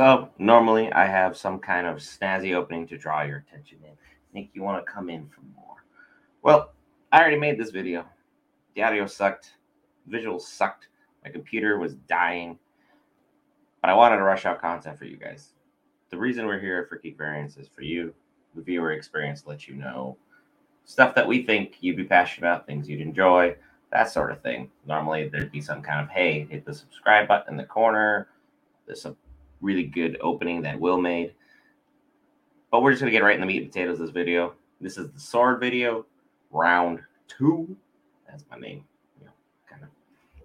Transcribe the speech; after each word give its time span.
So 0.00 0.30
normally 0.38 0.90
I 0.94 1.04
have 1.04 1.36
some 1.36 1.58
kind 1.58 1.86
of 1.86 1.98
snazzy 1.98 2.54
opening 2.54 2.86
to 2.86 2.96
draw 2.96 3.20
your 3.20 3.44
attention 3.46 3.80
in. 3.84 3.90
Think 4.32 4.48
you 4.54 4.62
want 4.62 4.82
to 4.82 4.90
come 4.90 5.10
in 5.10 5.28
for 5.28 5.42
more. 5.54 5.84
Well, 6.42 6.72
I 7.12 7.20
already 7.20 7.36
made 7.36 7.60
this 7.60 7.68
video. 7.68 8.06
The 8.74 8.82
audio 8.82 9.04
sucked, 9.04 9.56
visuals 10.10 10.40
sucked, 10.40 10.88
my 11.22 11.28
computer 11.28 11.78
was 11.78 11.96
dying, 12.08 12.58
but 13.82 13.90
I 13.90 13.94
wanted 13.94 14.16
to 14.16 14.22
rush 14.22 14.46
out 14.46 14.62
content 14.62 14.98
for 14.98 15.04
you 15.04 15.18
guys. 15.18 15.52
The 16.08 16.16
reason 16.16 16.46
we're 16.46 16.60
here 16.60 16.86
for 16.88 16.96
Geek 16.96 17.18
Variants 17.18 17.58
is 17.58 17.68
for 17.68 17.82
you, 17.82 18.14
the 18.54 18.62
viewer 18.62 18.92
experience, 18.92 19.44
let 19.44 19.68
you 19.68 19.74
know 19.74 20.16
stuff 20.86 21.14
that 21.14 21.28
we 21.28 21.42
think 21.42 21.76
you'd 21.82 21.98
be 21.98 22.04
passionate 22.04 22.48
about, 22.48 22.66
things 22.66 22.88
you'd 22.88 23.02
enjoy, 23.02 23.54
that 23.92 24.10
sort 24.10 24.30
of 24.30 24.40
thing. 24.40 24.70
Normally 24.86 25.28
there'd 25.28 25.52
be 25.52 25.60
some 25.60 25.82
kind 25.82 26.00
of 26.00 26.08
hey, 26.08 26.46
hit 26.48 26.64
the 26.64 26.72
subscribe 26.72 27.28
button 27.28 27.52
in 27.52 27.58
the 27.58 27.64
corner. 27.64 28.28
There's 28.86 29.04
a 29.04 29.14
really 29.60 29.84
good 29.84 30.16
opening 30.20 30.62
that 30.62 30.78
Will 30.78 31.00
made. 31.00 31.34
But 32.70 32.82
we're 32.82 32.92
just 32.92 33.00
gonna 33.00 33.10
get 33.10 33.22
right 33.22 33.34
in 33.34 33.40
the 33.40 33.46
meat 33.46 33.62
and 33.62 33.72
potatoes 33.72 34.00
of 34.00 34.06
this 34.06 34.14
video. 34.14 34.54
This 34.80 34.96
is 34.96 35.10
the 35.10 35.20
sword 35.20 35.60
video, 35.60 36.06
round 36.50 37.00
two. 37.28 37.76
That's 38.28 38.44
my 38.50 38.58
name. 38.58 38.84
You 39.18 39.26
know, 39.26 39.32
kind 39.68 39.82
of 39.82 39.88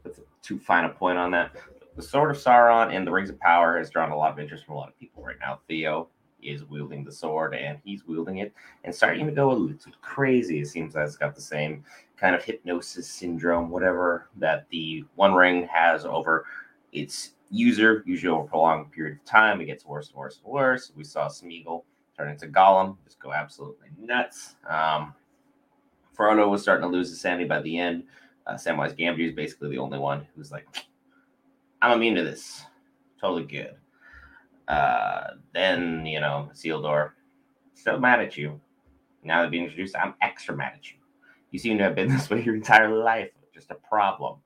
that's 0.04 0.20
a 0.20 0.24
too 0.42 0.60
fine 0.60 0.86
a 0.86 0.90
point 0.90 1.18
on 1.18 1.32
that. 1.32 1.56
The 1.96 2.02
Sword 2.02 2.30
of 2.30 2.38
Sauron 2.38 2.94
and 2.94 3.08
the 3.08 3.12
Rings 3.12 3.30
of 3.30 3.40
Power 3.40 3.78
has 3.78 3.90
drawn 3.90 4.12
a 4.12 4.18
lot 4.18 4.32
of 4.32 4.40
interest 4.40 4.66
from 4.66 4.76
a 4.76 4.78
lot 4.78 4.90
of 4.90 5.00
people 5.00 5.24
right 5.24 5.38
now. 5.40 5.60
Theo 5.70 6.10
is 6.44 6.66
wielding 6.66 7.04
the 7.04 7.12
sword 7.12 7.56
and 7.56 7.80
he's 7.84 8.06
wielding 8.06 8.40
it 8.40 8.54
and 8.84 8.94
starting 8.94 9.26
to 9.26 9.32
go 9.32 9.52
a 9.52 9.54
little 9.54 9.78
crazy. 10.02 10.60
It 10.60 10.68
seems 10.68 10.94
that 10.94 11.06
it's 11.06 11.16
got 11.16 11.36
the 11.36 11.42
same 11.42 11.84
kind 12.18 12.36
of 12.36 12.44
hypnosis 12.44 13.08
syndrome, 13.08 13.70
whatever 13.70 14.28
that 14.38 14.68
the 14.70 15.06
One 15.16 15.34
Ring 15.34 15.68
has 15.72 16.06
over 16.06 16.46
its 16.92 17.32
user, 17.50 18.04
usually 18.06 18.32
over 18.32 18.46
a 18.46 18.48
prolonged 18.48 18.92
period 18.92 19.18
of 19.18 19.26
time. 19.26 19.62
It 19.62 19.66
gets 19.66 19.86
worse 19.86 20.10
and 20.10 20.18
worse 20.18 20.40
and 20.44 20.52
worse. 20.52 20.92
We 20.96 21.04
saw 21.04 21.28
Smeagol 21.28 21.84
turn 22.18 22.30
into 22.30 22.48
Gollum, 22.48 22.98
just 23.04 23.20
go 23.20 23.34
absolutely 23.34 23.90
nuts. 24.00 24.56
Um, 24.70 25.14
Frodo 26.18 26.50
was 26.50 26.62
starting 26.62 26.90
to 26.90 26.96
lose 26.96 27.10
his 27.10 27.20
sanity 27.20 27.46
by 27.46 27.62
the 27.62 27.78
end. 27.78 28.04
Uh, 28.48 28.54
Samwise 28.54 28.98
Gamgee 28.98 29.28
is 29.28 29.36
basically 29.36 29.70
the 29.70 29.78
only 29.78 30.00
one 30.00 30.26
who's 30.36 30.52
like, 30.52 30.66
I'm 31.82 31.92
immune 31.92 32.16
to 32.16 32.24
this. 32.24 32.64
Totally 33.20 33.44
good. 33.44 33.76
Uh, 34.68 35.32
then, 35.54 36.06
you 36.06 36.20
know, 36.20 36.50
Isildur, 36.54 37.12
still 37.74 38.00
mad 38.00 38.22
at 38.22 38.38
you. 38.38 38.60
Now 39.24 39.42
that 39.42 39.52
being 39.52 39.64
introduced, 39.64 39.96
I'm 39.96 40.14
extra 40.22 40.56
mad 40.56 40.74
at 40.76 40.92
you. 40.92 40.98
You 41.52 41.60
seem 41.60 41.78
to 41.78 41.84
have 41.84 41.96
been 41.96 42.10
this 42.14 42.30
way 42.30 42.44
your 42.44 42.56
entire 42.56 42.90
life. 42.90 43.32
Just 43.54 43.72
a 43.72 43.76
problem. 43.76 44.40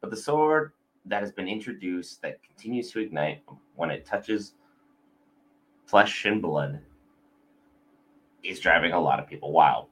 But 0.00 0.10
the 0.10 0.16
sword 0.16 0.72
that 1.06 1.20
has 1.22 1.32
been 1.32 1.48
introduced 1.48 2.22
that 2.22 2.42
continues 2.42 2.90
to 2.92 3.00
ignite 3.00 3.42
when 3.76 3.90
it 3.90 4.06
touches 4.06 4.54
flesh 5.86 6.24
and 6.24 6.40
blood 6.40 6.80
is 8.42 8.60
driving 8.60 8.92
a 8.92 9.00
lot 9.00 9.20
of 9.20 9.26
people 9.26 9.52
wild. 9.52 9.86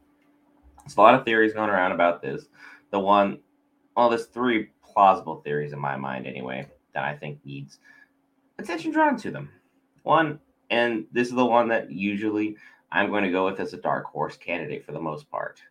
There's 0.80 0.96
a 0.96 1.00
lot 1.00 1.14
of 1.14 1.24
theories 1.24 1.52
going 1.52 1.70
around 1.70 1.92
about 1.92 2.22
this. 2.22 2.48
The 2.90 2.98
one, 2.98 3.38
well, 3.96 4.08
there's 4.08 4.26
three 4.26 4.70
plausible 4.82 5.40
theories 5.42 5.72
in 5.72 5.78
my 5.78 5.96
mind, 5.96 6.26
anyway, 6.26 6.66
that 6.94 7.04
I 7.04 7.16
think 7.16 7.38
needs 7.44 7.78
attention 8.58 8.90
drawn 8.90 9.16
to 9.18 9.30
them. 9.30 9.50
One, 10.02 10.38
and 10.70 11.06
this 11.12 11.28
is 11.28 11.34
the 11.34 11.46
one 11.46 11.68
that 11.68 11.90
usually 11.90 12.56
I'm 12.90 13.10
going 13.10 13.24
to 13.24 13.30
go 13.30 13.46
with 13.46 13.60
as 13.60 13.72
a 13.72 13.78
dark 13.78 14.06
horse 14.06 14.36
candidate 14.36 14.84
for 14.84 14.92
the 14.92 15.00
most 15.00 15.30
part. 15.30 15.62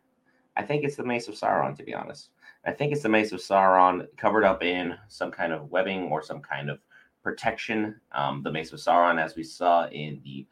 I 0.56 0.62
think 0.62 0.84
it's 0.84 0.96
the 0.96 1.04
Mace 1.04 1.28
of 1.28 1.34
Sauron, 1.34 1.76
to 1.76 1.82
be 1.82 1.94
honest. 1.94 2.30
I 2.64 2.72
think 2.72 2.92
it's 2.92 3.02
the 3.02 3.08
Mace 3.08 3.32
of 3.32 3.40
Sauron 3.40 4.06
covered 4.16 4.44
up 4.44 4.62
in 4.62 4.94
some 5.08 5.30
kind 5.30 5.52
of 5.52 5.70
webbing 5.70 6.04
or 6.04 6.22
some 6.22 6.40
kind 6.40 6.70
of 6.70 6.78
protection. 7.22 8.00
Um, 8.12 8.42
the 8.42 8.52
Mace 8.52 8.72
of 8.72 8.78
Sauron, 8.78 9.22
as 9.22 9.34
we 9.34 9.42
saw 9.42 9.88
in 9.88 10.20
the 10.24 10.46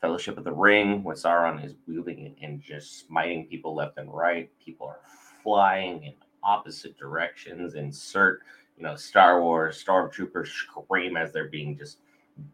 Fellowship 0.00 0.38
of 0.38 0.44
the 0.44 0.52
Ring, 0.52 1.02
when 1.02 1.16
Sauron 1.16 1.64
is 1.64 1.74
wielding 1.86 2.20
it 2.20 2.36
and 2.42 2.60
just 2.60 3.06
smiting 3.06 3.46
people 3.46 3.74
left 3.74 3.98
and 3.98 4.12
right, 4.12 4.50
people 4.64 4.86
are 4.86 5.00
flying 5.42 6.04
in 6.04 6.14
opposite 6.44 6.96
directions. 6.96 7.74
Insert, 7.74 8.42
you 8.76 8.84
know, 8.84 8.94
Star 8.94 9.42
Wars 9.42 9.82
stormtroopers 9.84 10.48
scream 10.48 11.16
as 11.16 11.32
they're 11.32 11.48
being 11.48 11.76
just 11.76 11.98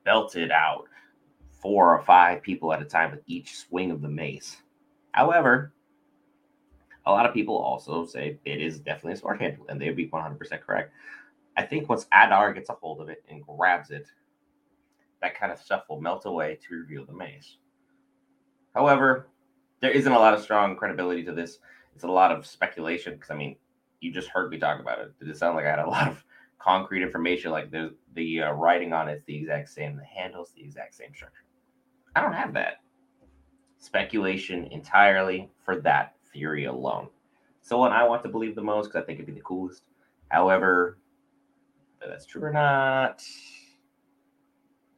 belted 0.05 0.51
out, 0.51 0.85
four 1.61 1.95
or 1.95 2.03
five 2.03 2.41
people 2.41 2.73
at 2.73 2.81
a 2.81 2.87
time 2.87 3.11
with 3.11 3.21
each 3.27 3.57
swing 3.57 3.91
of 3.91 4.01
the 4.01 4.09
mace. 4.09 4.63
However, 5.13 5.73
a 7.07 7.13
lot 7.13 7.27
of 7.27 7.35
people 7.35 7.57
also 7.57 8.07
say 8.07 8.39
it 8.45 8.61
is 8.61 8.81
definitely 8.81 9.13
a 9.13 9.17
sword 9.17 9.41
handle, 9.41 9.67
and 9.69 9.81
they 9.81 9.87
would 9.87 9.97
be 9.97 10.09
100% 10.09 10.39
correct. 10.63 10.93
I 11.57 11.63
think 11.63 11.89
once 11.89 12.07
Adar 12.13 12.53
gets 12.53 12.71
a 12.71 12.75
hold 12.75 13.01
of 13.01 13.09
it 13.09 13.25
and 13.29 13.47
grabs 13.47 13.91
it, 13.91 14.07
that 15.21 15.39
kind 15.39 15.53
of 15.53 15.59
stuff 15.59 15.85
will 15.89 16.01
melt 16.01 16.27
away 16.27 16.59
to 16.67 16.75
reveal 16.75 17.05
the 17.05 17.13
mace. 17.13 17.57
However, 18.75 19.29
there 19.81 19.93
isn't 19.93 20.13
a 20.13 20.19
lot 20.19 20.35
of 20.35 20.41
strong 20.41 20.77
credibility 20.77 21.23
to 21.25 21.33
this. 21.33 21.59
It's 21.95 22.05
a 22.05 22.09
lot 22.09 22.33
of 22.33 22.47
speculation 22.47 23.15
because 23.15 23.31
I 23.31 23.35
mean, 23.35 23.57
you 24.01 24.13
just 24.13 24.29
heard 24.29 24.51
me 24.51 24.59
talk 24.59 24.81
about 24.81 24.99
it. 24.99 25.19
Did 25.19 25.29
it 25.29 25.37
sound 25.37 25.57
like 25.57 25.67
I 25.67 25.71
had 25.71 25.79
a 25.79 25.89
lot 25.89 26.09
of 26.09 26.25
concrete 26.59 27.03
information? 27.03 27.53
Like 27.53 27.71
the 27.71 27.95
the 28.15 28.43
uh, 28.43 28.53
writing 28.53 28.93
on 28.93 29.09
it's 29.09 29.25
the 29.27 29.37
exact 29.37 29.69
same, 29.69 29.97
the 29.97 30.05
handles 30.05 30.53
the 30.55 30.63
exact 30.63 30.95
same 30.95 31.15
structure. 31.15 31.45
I 32.17 32.21
don't 32.21 32.33
have 32.33 32.55
that. 32.55 32.81
Speculation 33.79 34.67
entirely 34.71 35.51
for 35.65 35.81
that 35.83 36.15
theory 36.35 36.67
alone. 36.67 37.09
So 37.63 37.79
one 37.79 37.93
I 37.93 38.05
want 38.05 38.23
to 38.25 38.29
believe 38.29 38.55
the 38.55 38.63
most 38.63 38.89
because 38.89 39.03
I 39.03 39.07
think 39.07 39.19
it'd 39.19 39.27
be 39.27 39.33
the 39.33 39.41
coolest. 39.41 39.85
However, 40.29 40.99
whether 41.99 42.13
that's 42.13 42.27
true 42.27 42.43
or 42.43 42.53
not, 42.53 43.23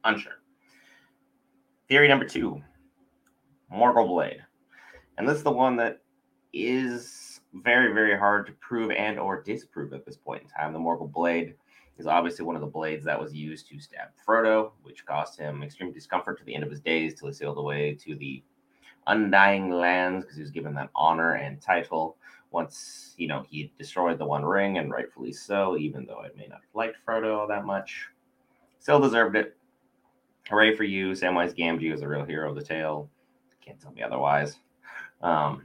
unsure. 0.03 0.41
Theory 1.87 2.09
number 2.09 2.25
two, 2.25 2.61
Morgul 3.73 4.07
Blade. 4.07 4.43
And 5.17 5.27
this 5.27 5.37
is 5.37 5.43
the 5.43 5.51
one 5.51 5.77
that 5.77 6.01
is 6.51 7.39
very, 7.53 7.93
very 7.93 8.17
hard 8.17 8.45
to 8.47 8.53
prove 8.53 8.91
and 8.91 9.17
or 9.17 9.41
disprove 9.41 9.93
at 9.93 10.05
this 10.05 10.17
point 10.17 10.43
in 10.43 10.49
time. 10.49 10.73
The 10.73 10.79
Morgul 10.79 11.11
Blade 11.11 11.55
is 11.97 12.07
obviously 12.07 12.45
one 12.45 12.55
of 12.55 12.61
the 12.61 12.67
blades 12.67 13.05
that 13.05 13.19
was 13.19 13.33
used 13.33 13.67
to 13.69 13.79
stab 13.79 14.09
Frodo, 14.27 14.71
which 14.83 15.05
caused 15.05 15.39
him 15.39 15.63
extreme 15.63 15.91
discomfort 15.91 16.37
to 16.37 16.43
the 16.43 16.53
end 16.53 16.63
of 16.63 16.69
his 16.69 16.81
days 16.81 17.15
till 17.15 17.27
he 17.27 17.33
sailed 17.33 17.57
away 17.57 17.97
to 18.01 18.15
the 18.15 18.43
Undying 19.07 19.71
Lands 19.71 20.23
because 20.23 20.37
he 20.37 20.41
was 20.41 20.51
given 20.51 20.73
that 20.75 20.89
honor 20.95 21.33
and 21.33 21.61
title 21.61 22.17
once, 22.51 23.13
you 23.17 23.27
know, 23.27 23.45
he 23.49 23.71
destroyed 23.77 24.17
the 24.17 24.25
One 24.25 24.45
Ring, 24.45 24.77
and 24.77 24.91
rightfully 24.91 25.33
so, 25.33 25.77
even 25.77 26.05
though 26.05 26.19
I 26.19 26.29
may 26.37 26.47
not 26.47 26.61
have 26.61 26.75
liked 26.75 26.97
Frodo 27.05 27.37
all 27.37 27.47
that 27.47 27.65
much. 27.65 28.07
Still 28.79 28.99
deserved 28.99 29.35
it. 29.35 29.57
Hooray 30.49 30.75
for 30.75 30.85
you. 30.85 31.11
Samwise 31.11 31.57
Gamgee 31.57 31.91
was 31.91 32.01
a 32.01 32.07
real 32.07 32.23
hero 32.23 32.49
of 32.49 32.55
the 32.55 32.63
tale. 32.63 33.09
Can't 33.61 33.79
tell 33.81 33.91
me 33.91 34.01
otherwise. 34.01 34.59
Um, 35.21 35.63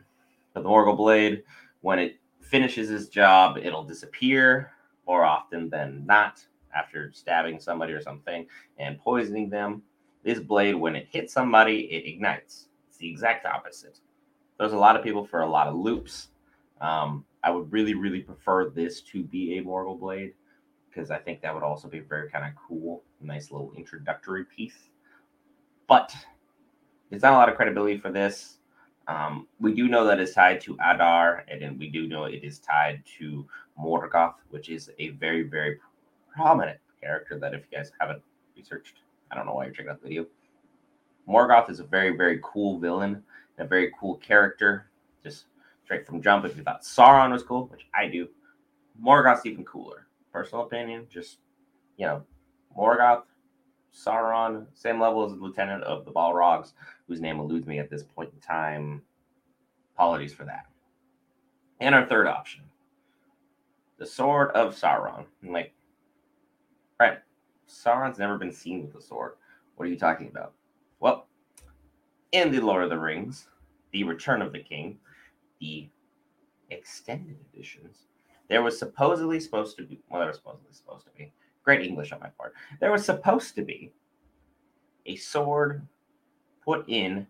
but 0.54 0.64
the 0.64 0.69
Morgul 0.69 0.97
Blade, 0.97 1.44
when 1.82 1.98
it 1.98 2.19
finishes 2.41 2.91
its 2.91 3.06
job, 3.08 3.58
it'll 3.58 3.84
disappear 3.84 4.72
more 5.06 5.25
often 5.25 5.69
than 5.69 6.04
not 6.04 6.44
after 6.75 7.12
stabbing 7.12 7.60
somebody 7.60 7.92
or 7.92 8.02
something 8.02 8.47
and 8.78 8.98
poisoning 8.98 9.48
them. 9.50 9.82
This 10.25 10.41
blade, 10.41 10.75
when 10.75 10.97
it 10.97 11.08
hits 11.10 11.32
somebody, 11.32 11.81
it 11.92 12.08
ignites. 12.08 12.69
The 13.02 13.10
exact 13.10 13.46
opposite. 13.46 13.98
There's 14.60 14.74
a 14.74 14.78
lot 14.78 14.94
of 14.94 15.02
people 15.02 15.26
for 15.26 15.40
a 15.40 15.50
lot 15.50 15.66
of 15.66 15.74
loops. 15.74 16.28
Um, 16.80 17.24
I 17.42 17.50
would 17.50 17.72
really, 17.72 17.94
really 17.94 18.20
prefer 18.20 18.70
this 18.70 19.00
to 19.00 19.24
be 19.24 19.58
a 19.58 19.62
Morgul 19.64 19.98
blade 19.98 20.34
because 20.88 21.10
I 21.10 21.18
think 21.18 21.42
that 21.42 21.52
would 21.52 21.64
also 21.64 21.88
be 21.88 21.98
very 21.98 22.30
kind 22.30 22.44
of 22.44 22.52
cool, 22.54 23.02
nice 23.20 23.50
little 23.50 23.72
introductory 23.76 24.44
piece. 24.44 24.76
But 25.88 26.14
there's 27.10 27.22
not 27.22 27.32
a 27.32 27.36
lot 27.36 27.48
of 27.48 27.56
credibility 27.56 27.98
for 27.98 28.12
this. 28.12 28.58
Um, 29.08 29.48
we 29.58 29.74
do 29.74 29.88
know 29.88 30.04
that 30.04 30.20
it's 30.20 30.32
tied 30.32 30.60
to 30.60 30.74
Adar, 30.74 31.44
and 31.48 31.60
then 31.60 31.76
we 31.76 31.88
do 31.88 32.06
know 32.06 32.26
it 32.26 32.44
is 32.44 32.60
tied 32.60 33.02
to 33.19 33.44
Morgoth, 33.76 34.36
which 34.50 34.69
is 34.69 34.92
a 35.00 35.08
very, 35.08 35.42
very 35.42 35.80
prominent 36.32 36.78
character 37.00 37.36
that 37.40 37.52
if 37.52 37.62
you 37.69 37.78
guys 37.78 37.90
haven't 37.98 38.22
researched, 38.56 39.00
I 39.32 39.34
don't 39.34 39.44
know 39.44 39.54
why 39.54 39.64
you're 39.64 39.75
checking 39.75 39.90
out 39.90 40.00
the 40.00 40.06
video. 40.06 40.26
Morgoth 41.28 41.70
is 41.70 41.80
a 41.80 41.84
very, 41.84 42.16
very 42.16 42.40
cool 42.42 42.78
villain, 42.78 43.22
a 43.58 43.64
very 43.64 43.92
cool 43.98 44.16
character. 44.16 44.90
Just 45.22 45.46
straight 45.84 46.06
from 46.06 46.22
jump. 46.22 46.44
If 46.44 46.56
you 46.56 46.62
thought 46.62 46.82
Sauron 46.82 47.32
was 47.32 47.42
cool, 47.42 47.66
which 47.66 47.86
I 47.94 48.08
do, 48.08 48.28
Morgoth's 49.02 49.46
even 49.46 49.64
cooler. 49.64 50.06
Personal 50.32 50.64
opinion, 50.64 51.06
just 51.10 51.38
you 51.96 52.06
know, 52.06 52.22
Morgoth, 52.76 53.24
Sauron, 53.94 54.66
same 54.74 55.00
level 55.00 55.24
as 55.24 55.32
the 55.32 55.38
lieutenant 55.38 55.84
of 55.84 56.04
the 56.04 56.10
Balrogs, 56.10 56.72
whose 57.06 57.20
name 57.20 57.38
eludes 57.38 57.66
me 57.66 57.78
at 57.78 57.90
this 57.90 58.02
point 58.02 58.30
in 58.32 58.40
time. 58.40 59.02
Apologies 59.94 60.32
for 60.32 60.44
that. 60.44 60.66
And 61.80 61.94
our 61.94 62.06
third 62.06 62.26
option, 62.26 62.62
the 63.98 64.06
Sword 64.06 64.50
of 64.52 64.75
Sauron. 64.75 65.26
I'm 65.42 65.52
like, 65.52 65.75
right, 66.98 67.18
Sauron's 67.68 68.18
never 68.18 68.38
been 68.38 68.52
seen 68.52 68.82
with 68.86 68.94
a 68.94 69.02
sword. 69.02 69.32
What 69.76 69.86
are 69.86 69.90
you 69.90 69.98
talking 69.98 70.28
about? 70.28 70.54
In 72.32 72.50
the 72.50 72.61
Lord 72.61 72.82
of 72.82 72.90
the 72.90 72.99
Rings, 72.99 73.49
the 73.93 74.05
Return 74.05 74.40
of 74.40 74.52
the 74.52 74.58
King, 74.58 74.99
the 75.61 75.88
extended 76.70 77.37
editions, 77.52 78.06
there 78.49 78.62
was 78.62 78.79
supposedly 78.79 79.38
supposed 79.38 79.76
to 79.76 79.84
be, 79.84 80.00
well, 80.08 80.20
there 80.20 80.29
was 80.29 80.38
supposedly 80.38 80.73
supposed 80.73 81.05
to 81.05 81.11
be, 81.12 81.31
great 81.62 81.82
English 81.82 82.11
on 82.11 82.20
my 82.20 82.31
part. 82.31 82.55
There 82.81 82.90
was 82.90 83.05
supposed 83.05 83.55
to 83.56 83.62
be 83.62 83.93
a 85.05 85.17
sword 85.17 85.87
put 86.64 86.88
in 86.88 87.26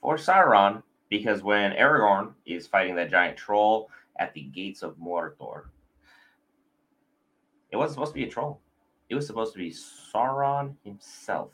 for 0.00 0.16
Sauron 0.16 0.82
because 1.10 1.42
when 1.42 1.72
Aragorn 1.72 2.32
is 2.46 2.66
fighting 2.66 2.96
that 2.96 3.10
giant 3.10 3.36
troll 3.36 3.90
at 4.16 4.32
the 4.32 4.44
gates 4.44 4.82
of 4.82 4.96
Mordor, 4.96 5.64
it 7.70 7.76
wasn't 7.76 7.94
supposed 7.94 8.12
to 8.12 8.18
be 8.18 8.24
a 8.24 8.30
troll. 8.30 8.60
It 9.10 9.14
was 9.14 9.26
supposed 9.26 9.52
to 9.52 9.58
be 9.58 9.70
Sauron 9.70 10.74
himself. 10.84 11.52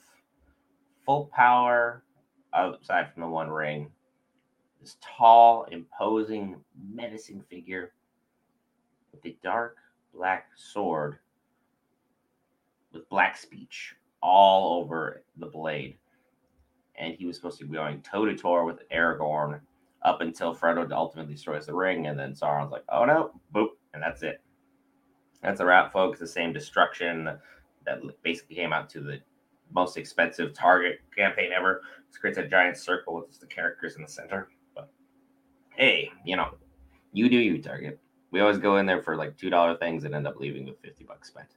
Full 1.05 1.31
power, 1.35 2.05
aside 2.53 3.13
from 3.13 3.23
the 3.23 3.29
One 3.29 3.51
Ring. 3.51 3.91
This 4.81 4.97
tall, 5.01 5.65
imposing, 5.71 6.57
menacing 6.93 7.43
figure 7.51 7.93
with 9.13 9.25
a 9.27 9.37
dark 9.43 9.77
black 10.15 10.47
sword 10.57 11.19
with 12.93 13.09
black 13.09 13.37
speech 13.37 13.95
all 14.23 14.81
over 14.81 15.23
the 15.37 15.47
blade. 15.47 15.97
And 16.97 17.15
he 17.15 17.27
was 17.27 17.37
supposed 17.37 17.59
to 17.59 17.65
be 17.65 17.75
going 17.75 18.03
toe 18.03 18.25
to 18.25 18.37
toe 18.37 18.65
with 18.65 18.89
Aragorn 18.91 19.61
up 20.03 20.21
until 20.21 20.55
Frodo 20.55 20.91
ultimately 20.93 21.35
destroys 21.35 21.67
the 21.67 21.75
ring. 21.75 22.07
And 22.07 22.19
then 22.19 22.33
Sauron's 22.33 22.73
like, 22.73 22.85
oh 22.89 23.05
no, 23.05 23.33
boop. 23.55 23.69
And 23.95 24.03
that's 24.03 24.23
it. 24.23 24.41
That's 25.43 25.61
a 25.61 25.65
wrap, 25.65 25.93
folks. 25.93 26.19
The 26.19 26.27
same 26.27 26.53
destruction 26.53 27.29
that 27.85 28.01
basically 28.23 28.57
came 28.57 28.73
out 28.73 28.89
to 28.91 29.01
the 29.01 29.21
most 29.73 29.97
expensive 29.97 30.55
target 30.55 31.01
campaign 31.15 31.51
ever. 31.57 31.83
It 32.11 32.21
creates 32.21 32.39
a 32.39 32.47
giant 32.47 32.77
circle 32.77 33.15
with 33.15 33.39
the 33.39 33.47
characters 33.47 33.97
in 33.97 34.03
the 34.03 34.09
center. 34.09 34.49
But 34.75 34.91
hey, 35.75 36.11
you 36.25 36.37
know, 36.37 36.55
you 37.13 37.29
do 37.29 37.37
you, 37.37 37.61
Target. 37.63 37.99
We 38.31 38.41
always 38.41 38.59
go 38.59 38.77
in 38.77 38.87
there 38.87 39.03
for 39.03 39.17
like 39.17 39.37
two 39.37 39.51
dollar 39.51 39.77
things 39.77 40.05
and 40.05 40.15
end 40.15 40.27
up 40.27 40.37
leaving 40.39 40.67
with 40.67 40.81
fifty 40.81 41.05
bucks 41.05 41.29
spent. 41.29 41.49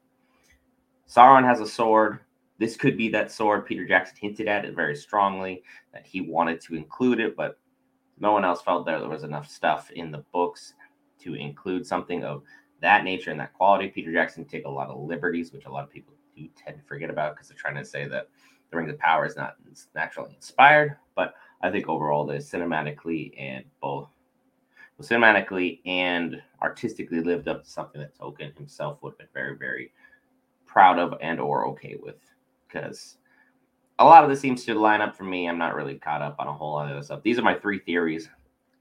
Sauron 1.07 1.45
has 1.45 1.59
a 1.59 1.67
sword. 1.67 2.19
This 2.57 2.77
could 2.77 2.97
be 2.97 3.09
that 3.09 3.31
sword. 3.31 3.65
Peter 3.65 3.85
Jackson 3.85 4.17
hinted 4.21 4.47
at 4.47 4.65
it 4.65 4.75
very 4.75 4.95
strongly 4.95 5.63
that 5.93 6.05
he 6.05 6.21
wanted 6.21 6.61
to 6.61 6.75
include 6.75 7.19
it, 7.19 7.35
but 7.35 7.57
no 8.19 8.31
one 8.31 8.45
else 8.45 8.61
felt 8.61 8.85
there 8.85 9.05
was 9.07 9.23
enough 9.23 9.49
stuff 9.49 9.89
in 9.91 10.11
the 10.11 10.23
books 10.31 10.75
to 11.19 11.33
include 11.33 11.85
something 11.85 12.23
of 12.23 12.43
that 12.79 13.03
nature 13.03 13.31
and 13.31 13.39
that 13.39 13.53
quality. 13.53 13.87
Peter 13.87 14.13
Jackson 14.13 14.45
take 14.45 14.65
a 14.65 14.69
lot 14.69 14.89
of 14.89 14.99
liberties, 14.99 15.51
which 15.51 15.65
a 15.65 15.71
lot 15.71 15.83
of 15.83 15.89
people 15.89 16.13
tend 16.49 16.77
to 16.77 16.83
forget 16.83 17.09
about 17.09 17.35
because 17.35 17.47
they're 17.47 17.57
trying 17.57 17.75
to 17.75 17.85
say 17.85 18.07
that 18.07 18.29
the 18.69 18.77
Rings 18.77 18.91
of 18.91 18.99
Power 18.99 19.25
is 19.25 19.35
not 19.35 19.55
naturally 19.95 20.33
inspired. 20.35 20.97
But 21.15 21.35
I 21.61 21.69
think 21.69 21.89
overall, 21.89 22.25
they 22.25 22.37
cinematically 22.37 23.33
and 23.37 23.65
both 23.81 24.09
well, 24.97 25.07
cinematically 25.07 25.79
and 25.85 26.41
artistically 26.61 27.21
lived 27.21 27.47
up 27.47 27.63
to 27.63 27.69
something 27.69 28.01
that 28.01 28.17
Tolkien 28.17 28.55
himself 28.57 28.99
would 29.01 29.11
have 29.11 29.17
been 29.17 29.27
very, 29.33 29.57
very 29.57 29.93
proud 30.65 30.99
of 30.99 31.13
and 31.21 31.39
or 31.39 31.67
okay 31.67 31.97
with. 32.01 32.15
Because 32.67 33.17
a 33.99 34.05
lot 34.05 34.23
of 34.23 34.29
this 34.29 34.39
seems 34.39 34.65
to 34.65 34.73
line 34.73 35.01
up 35.01 35.15
for 35.15 35.23
me. 35.23 35.47
I'm 35.47 35.57
not 35.57 35.75
really 35.75 35.95
caught 35.95 36.21
up 36.21 36.35
on 36.39 36.47
a 36.47 36.53
whole 36.53 36.73
lot 36.73 36.89
of 36.89 36.97
this 36.97 37.07
stuff. 37.07 37.23
These 37.23 37.39
are 37.39 37.43
my 37.43 37.55
three 37.55 37.79
theories. 37.79 38.29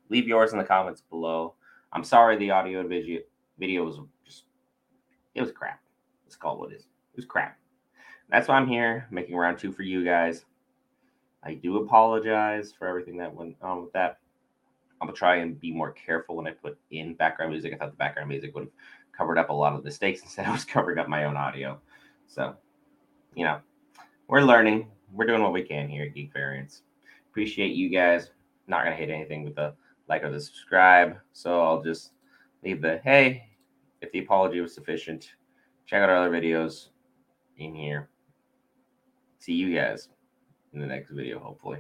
Leave 0.08 0.26
yours 0.26 0.52
in 0.52 0.58
the 0.58 0.64
comments 0.64 1.02
below. 1.02 1.54
I'm 1.92 2.04
sorry 2.04 2.36
the 2.36 2.50
audio 2.50 2.86
video 2.86 3.20
video 3.58 3.84
was 3.84 3.98
just 4.24 4.44
it 5.34 5.42
was 5.42 5.52
crap. 5.52 5.80
Let's 6.24 6.36
call 6.36 6.58
what 6.58 6.72
it 6.72 6.76
is. 6.76 6.86
Was 7.20 7.26
crap. 7.26 7.58
That's 8.30 8.48
why 8.48 8.54
I'm 8.54 8.66
here 8.66 9.06
making 9.10 9.36
round 9.36 9.58
two 9.58 9.72
for 9.72 9.82
you 9.82 10.02
guys. 10.02 10.46
I 11.42 11.52
do 11.52 11.76
apologize 11.76 12.72
for 12.72 12.88
everything 12.88 13.18
that 13.18 13.34
went 13.34 13.56
on 13.60 13.82
with 13.82 13.92
that. 13.92 14.20
I'm 14.98 15.06
gonna 15.06 15.18
try 15.18 15.36
and 15.36 15.60
be 15.60 15.70
more 15.70 15.92
careful 15.92 16.34
when 16.34 16.46
I 16.46 16.52
put 16.52 16.78
in 16.90 17.12
background 17.12 17.52
music. 17.52 17.74
I 17.74 17.76
thought 17.76 17.90
the 17.90 17.96
background 17.98 18.30
music 18.30 18.54
would 18.54 18.64
have 18.64 18.72
covered 19.12 19.36
up 19.36 19.50
a 19.50 19.52
lot 19.52 19.74
of 19.74 19.80
the 19.80 19.84
mistakes 19.84 20.22
instead 20.22 20.46
I 20.46 20.50
was 20.50 20.64
covering 20.64 20.98
up 20.98 21.10
my 21.10 21.24
own 21.26 21.36
audio. 21.36 21.78
So, 22.26 22.56
you 23.34 23.44
know, 23.44 23.60
we're 24.26 24.40
learning. 24.40 24.90
We're 25.12 25.26
doing 25.26 25.42
what 25.42 25.52
we 25.52 25.62
can 25.62 25.90
here 25.90 26.04
at 26.04 26.14
Geek 26.14 26.32
Variants. 26.32 26.84
Appreciate 27.28 27.74
you 27.74 27.90
guys. 27.90 28.30
Not 28.66 28.84
gonna 28.84 28.96
hit 28.96 29.10
anything 29.10 29.44
with 29.44 29.56
the 29.56 29.74
like 30.08 30.24
or 30.24 30.30
the 30.30 30.40
subscribe. 30.40 31.18
So 31.34 31.60
I'll 31.60 31.82
just 31.82 32.12
leave 32.64 32.80
the 32.80 32.98
hey, 33.04 33.46
if 34.00 34.10
the 34.10 34.20
apology 34.20 34.62
was 34.62 34.72
sufficient, 34.72 35.34
check 35.84 36.00
out 36.02 36.08
our 36.08 36.16
other 36.16 36.30
videos 36.30 36.88
in 37.60 37.74
here. 37.74 38.08
See 39.38 39.52
you 39.52 39.74
guys 39.74 40.08
in 40.72 40.80
the 40.80 40.86
next 40.86 41.10
video, 41.10 41.38
hopefully. 41.38 41.78